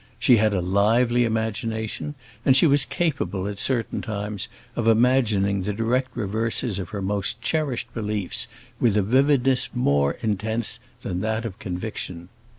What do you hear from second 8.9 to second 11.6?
a vividness more intense than that of